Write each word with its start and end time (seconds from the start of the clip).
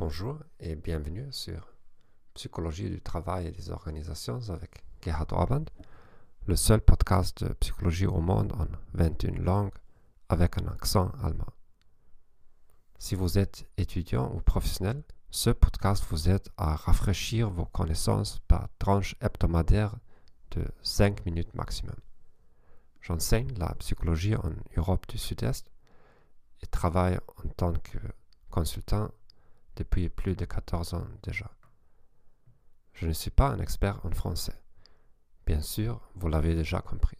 Bonjour 0.00 0.38
et 0.60 0.76
bienvenue 0.76 1.26
sur 1.32 1.74
Psychologie 2.34 2.88
du 2.88 3.00
travail 3.00 3.48
et 3.48 3.50
des 3.50 3.70
organisations 3.70 4.38
avec 4.50 4.84
Gerhard 5.02 5.26
Orband, 5.32 5.64
le 6.46 6.54
seul 6.54 6.80
podcast 6.80 7.42
de 7.42 7.52
psychologie 7.54 8.06
au 8.06 8.20
monde 8.20 8.52
en 8.52 8.68
21 8.94 9.42
langues 9.42 9.74
avec 10.28 10.56
un 10.62 10.68
accent 10.68 11.10
allemand. 11.20 11.52
Si 13.00 13.16
vous 13.16 13.38
êtes 13.40 13.68
étudiant 13.76 14.32
ou 14.32 14.40
professionnel, 14.40 15.02
ce 15.32 15.50
podcast 15.50 16.04
vous 16.10 16.28
aide 16.28 16.46
à 16.56 16.76
rafraîchir 16.76 17.50
vos 17.50 17.66
connaissances 17.66 18.38
par 18.46 18.68
tranche 18.78 19.16
hebdomadaire 19.20 19.96
de 20.52 20.64
5 20.80 21.26
minutes 21.26 21.54
maximum. 21.54 21.96
J'enseigne 23.00 23.52
la 23.58 23.74
psychologie 23.80 24.36
en 24.36 24.52
Europe 24.76 25.08
du 25.08 25.18
Sud-Est 25.18 25.72
et 26.62 26.66
travaille 26.68 27.18
en 27.44 27.48
tant 27.56 27.72
que 27.72 27.98
consultant 28.48 29.10
depuis 29.78 30.08
plus 30.08 30.34
de 30.34 30.44
14 30.44 30.94
ans 30.94 31.06
déjà. 31.22 31.50
Je 32.94 33.06
ne 33.06 33.12
suis 33.12 33.30
pas 33.30 33.48
un 33.48 33.60
expert 33.60 34.04
en 34.04 34.10
français. 34.10 34.60
Bien 35.46 35.62
sûr, 35.62 36.00
vous 36.16 36.28
l'avez 36.28 36.54
déjà 36.54 36.80
compris. 36.80 37.16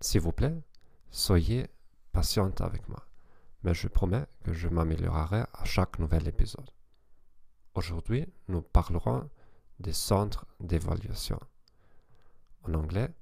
S'il 0.00 0.20
vous 0.20 0.32
plaît, 0.32 0.62
soyez 1.10 1.66
patiente 2.12 2.60
avec 2.60 2.86
moi, 2.88 3.06
mais 3.62 3.72
je 3.72 3.88
promets 3.88 4.26
que 4.44 4.52
je 4.52 4.68
m'améliorerai 4.68 5.44
à 5.52 5.64
chaque 5.64 5.98
nouvel 5.98 6.28
épisode. 6.28 6.70
Aujourd'hui, 7.74 8.26
nous 8.48 8.60
parlerons 8.60 9.28
des 9.80 9.94
centres 9.94 10.46
d'évaluation. 10.60 11.40
En 12.64 12.74
anglais, 12.74 13.14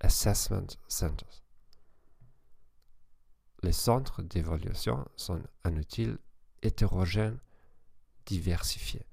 Assessment 0.00 0.66
Centers. 0.88 1.42
Les 3.62 3.72
centres 3.72 4.22
d'évaluation 4.22 5.08
sont 5.16 5.42
un 5.64 5.76
outil 5.76 6.14
hétérogène 6.62 7.38
diversifiés. 8.28 9.06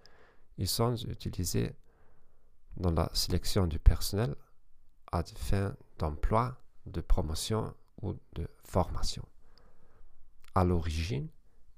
Ils 0.57 0.67
sont 0.67 0.95
utilisés 0.95 1.73
dans 2.75 2.91
la 2.91 3.09
sélection 3.13 3.65
du 3.65 3.79
personnel 3.79 4.35
à 5.11 5.23
des 5.23 5.35
fins 5.35 5.75
d'emploi, 5.97 6.57
de 6.85 6.99
promotion 7.01 7.73
ou 8.01 8.13
de 8.33 8.47
formation. 8.63 9.25
À 10.53 10.65
l'origine, 10.65 11.29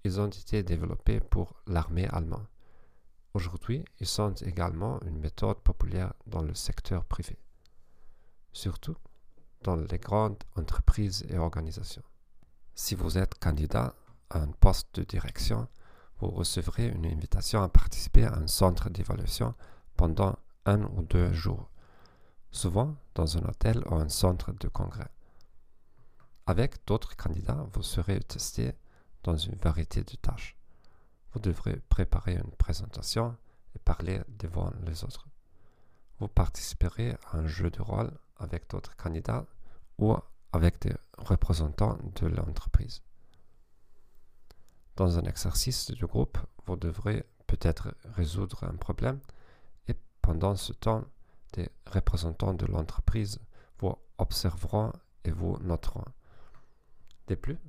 ils 0.03 0.19
ont 0.19 0.27
été 0.27 0.63
développés 0.63 1.19
pour 1.19 1.53
l'armée 1.67 2.07
allemande. 2.07 2.47
Aujourd'hui, 3.33 3.85
ils 3.99 4.07
sont 4.07 4.33
également 4.33 4.99
une 5.01 5.19
méthode 5.19 5.59
populaire 5.59 6.13
dans 6.25 6.41
le 6.41 6.55
secteur 6.55 7.05
privé, 7.05 7.37
surtout 8.51 8.97
dans 9.61 9.75
les 9.75 9.99
grandes 9.99 10.43
entreprises 10.55 11.25
et 11.29 11.37
organisations. 11.37 12.03
Si 12.73 12.95
vous 12.95 13.17
êtes 13.17 13.35
candidat 13.35 13.95
à 14.29 14.39
un 14.39 14.51
poste 14.51 14.95
de 14.95 15.03
direction, 15.03 15.67
vous 16.19 16.29
recevrez 16.29 16.87
une 16.87 17.05
invitation 17.05 17.61
à 17.61 17.69
participer 17.69 18.25
à 18.25 18.35
un 18.35 18.47
centre 18.47 18.89
d'évaluation 18.89 19.53
pendant 19.95 20.35
un 20.65 20.83
ou 20.83 21.03
deux 21.03 21.31
jours, 21.33 21.69
souvent 22.51 22.95
dans 23.15 23.37
un 23.37 23.41
hôtel 23.41 23.83
ou 23.89 23.95
un 23.95 24.09
centre 24.09 24.51
de 24.53 24.67
congrès. 24.67 25.09
Avec 26.45 26.85
d'autres 26.85 27.15
candidats, 27.15 27.67
vous 27.73 27.83
serez 27.83 28.19
testé 28.21 28.73
dans 29.23 29.37
une 29.37 29.55
variété 29.55 30.03
de 30.03 30.15
tâches. 30.15 30.55
Vous 31.33 31.39
devrez 31.39 31.77
préparer 31.89 32.35
une 32.35 32.51
présentation 32.51 33.35
et 33.75 33.79
parler 33.79 34.21
devant 34.39 34.71
les 34.85 35.03
autres. 35.03 35.27
Vous 36.19 36.27
participerez 36.27 37.15
à 37.31 37.37
un 37.37 37.47
jeu 37.47 37.69
de 37.69 37.81
rôle 37.81 38.11
avec 38.37 38.69
d'autres 38.69 38.95
candidats 38.95 39.45
ou 39.99 40.15
avec 40.51 40.81
des 40.81 40.95
représentants 41.17 41.97
de 42.15 42.27
l'entreprise. 42.27 43.01
Dans 44.97 45.19
un 45.19 45.25
exercice 45.25 45.91
de 45.91 46.05
groupe, 46.07 46.39
vous 46.65 46.75
devrez 46.75 47.23
peut-être 47.45 47.93
résoudre 48.15 48.63
un 48.63 48.75
problème 48.75 49.19
et 49.87 49.93
pendant 50.23 50.55
ce 50.55 50.73
temps, 50.73 51.05
des 51.53 51.69
représentants 51.85 52.55
de 52.55 52.65
l'entreprise 52.65 53.39
vous 53.77 53.95
observeront 54.17 54.91
et 55.23 55.29
vous 55.29 55.59
noteront. 55.59 56.03
De 57.27 57.35
plus, 57.35 57.59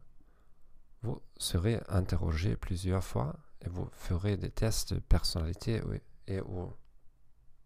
vous 1.02 1.20
serez 1.36 1.82
interrogé 1.88 2.56
plusieurs 2.56 3.04
fois 3.04 3.36
et 3.60 3.68
vous 3.68 3.90
ferez 3.92 4.38
des 4.38 4.50
tests 4.50 4.94
de 4.94 5.00
personnalité 5.00 5.82
et 6.28 6.40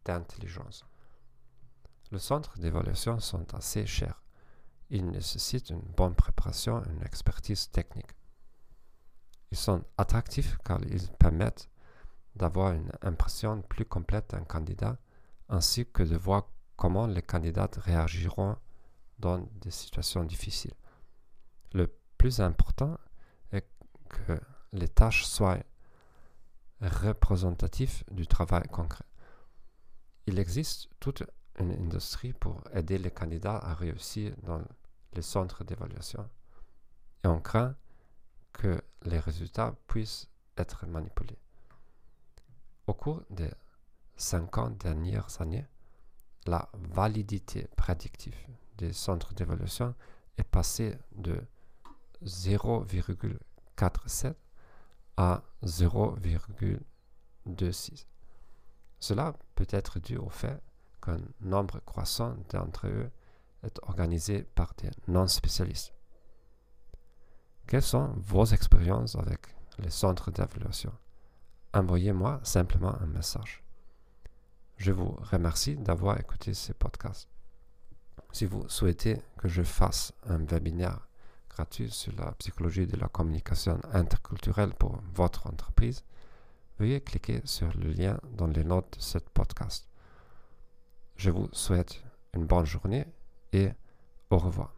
d'intelligence. 0.05 0.85
Le 2.11 2.19
centre 2.19 2.59
d'évaluation 2.59 3.21
sont 3.21 3.55
assez 3.55 3.87
chers. 3.87 4.21
Ils 4.91 5.09
nécessitent 5.09 5.71
une 5.71 5.79
bonne 5.97 6.17
préparation 6.17 6.83
et 6.83 6.91
une 6.91 7.05
expertise 7.05 7.71
technique. 7.71 8.11
Ils 9.53 9.59
sont 9.59 9.85
attractifs 9.99 10.57
car 10.65 10.81
ils 10.83 11.09
permettent 11.19 11.69
d'avoir 12.37 12.73
une 12.73 12.91
impression 13.03 13.61
plus 13.61 13.85
complète 13.85 14.31
d'un 14.31 14.45
candidat 14.45 14.97
ainsi 15.51 15.85
que 15.85 16.03
de 16.03 16.17
voir 16.17 16.49
comment 16.77 17.07
les 17.07 17.21
candidats 17.21 17.69
réagiront 17.77 18.57
dans 19.19 19.47
des 19.61 19.71
situations 19.71 20.25
difficiles. 20.25 20.73
Le 21.75 21.95
plus 22.17 22.41
important 22.41 22.99
est 23.53 23.69
que 24.09 24.41
les 24.73 24.89
tâches 24.89 25.27
soient 25.27 25.59
représentatives 26.81 28.05
du 28.11 28.27
travail 28.27 28.67
concret. 28.69 29.05
Il 30.27 30.39
existe 30.39 30.89
toute 30.99 31.25
une 31.59 31.73
industrie 31.73 32.33
pour 32.33 32.63
aider 32.73 32.97
les 32.97 33.11
candidats 33.11 33.59
à 33.59 33.75
réussir 33.75 34.35
dans 34.45 34.63
les 35.13 35.21
centres 35.21 35.63
d'évaluation. 35.63 36.27
Et 37.23 37.29
on 37.29 37.39
craint 37.39 37.77
que 38.55 38.81
les 39.05 39.19
résultats 39.19 39.75
puissent 39.87 40.29
être 40.57 40.87
manipulés. 40.87 41.39
Au 42.87 42.95
cours 42.95 43.23
des 43.31 43.51
50 44.17 44.79
dernières 44.79 45.41
années, 45.41 45.67
la 46.47 46.69
validité 46.75 47.69
prédictive 47.77 48.37
des 48.77 48.93
centres 48.93 49.33
d'évaluation 49.35 49.95
est 50.37 50.45
passée 50.45 50.99
de 51.15 51.41
0,47 52.25 54.35
à 55.17 55.43
0,26. 55.65 58.07
Cela 58.99 59.35
peut 59.55 59.67
être 59.71 59.99
dû 59.99 60.17
au 60.17 60.29
fait 60.29 60.61
qu'un 61.01 61.21
nombre 61.41 61.81
croissant 61.81 62.37
d'entre 62.51 62.87
eux 62.87 63.11
est 63.63 63.79
organisé 63.83 64.43
par 64.43 64.75
des 64.75 64.91
non-spécialistes. 65.09 65.95
Quelles 67.73 67.81
sont 67.81 68.13
vos 68.19 68.45
expériences 68.45 69.17
avec 69.17 69.47
les 69.79 69.89
centres 69.89 70.31
d'évaluation 70.31 70.93
Envoyez-moi 71.73 72.39
simplement 72.43 72.95
un 73.01 73.07
message. 73.07 73.63
Je 74.77 74.93
vous 74.93 75.17
remercie 75.33 75.77
d'avoir 75.77 76.21
écouté 76.21 76.53
ce 76.53 76.75
podcast. 76.75 77.31
Si 78.31 78.45
vous 78.45 78.69
souhaitez 78.69 79.23
que 79.39 79.49
je 79.49 79.63
fasse 79.63 80.13
un 80.27 80.45
webinaire 80.45 81.09
gratuit 81.49 81.91
sur 81.91 82.13
la 82.17 82.33
psychologie 82.33 82.87
de 82.87 82.99
la 82.99 83.09
communication 83.09 83.81
interculturelle 83.95 84.75
pour 84.75 84.99
votre 85.15 85.47
entreprise, 85.47 86.05
veuillez 86.79 87.01
cliquer 87.01 87.41
sur 87.47 87.73
le 87.79 87.91
lien 87.91 88.21
dans 88.37 88.49
les 88.49 88.65
notes 88.65 88.99
de 88.99 89.03
ce 89.03 89.17
podcast. 89.17 89.89
Je 91.17 91.31
vous 91.31 91.49
souhaite 91.53 92.05
une 92.35 92.45
bonne 92.45 92.67
journée 92.67 93.07
et 93.55 93.71
au 94.29 94.37
revoir. 94.37 94.75